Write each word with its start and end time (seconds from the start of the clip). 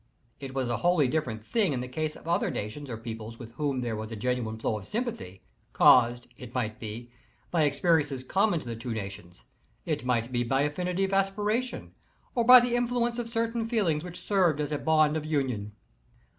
It 0.39 0.55
was 0.55 0.67
a 0.67 0.77
wholly 0.77 1.07
different 1.07 1.45
thing 1.45 1.73
in 1.73 1.79
the 1.79 1.87
case 1.87 2.15
of 2.15 2.27
other 2.27 2.49
nations 2.49 2.89
or 2.89 2.97
peoples 2.97 3.37
with 3.37 3.51
whom 3.51 3.81
there 3.81 3.95
was 3.95 4.11
a 4.11 4.15
genuine 4.15 4.57
flow 4.57 4.79
of 4.79 4.87
sympathy, 4.87 5.43
caused, 5.73 6.25
it 6.37 6.55
might 6.55 6.79
be, 6.79 7.11
by 7.51 7.61
¬´s 7.63 7.67
experiences 7.67 8.23
common 8.23 8.59
to 8.61 8.67
the 8.67 8.75
two 8.75 8.93
nations, 8.93 9.43
it 9.85 10.03
might 10.03 10.31
be 10.31 10.43
by 10.43 10.61
affinity 10.63 11.03
of 11.03 11.13
aspiration, 11.13 11.93
or 12.33 12.43
by 12.43 12.59
the 12.59 12.75
influence 12.75 13.19
of 13.19 13.29
certain 13.29 13.63
feelings 13.63 14.03
which 14.03 14.19
served 14.19 14.59
as 14.59 14.71
a 14.71 14.79
bond 14.79 15.15
of 15.15 15.23
union. 15.23 15.71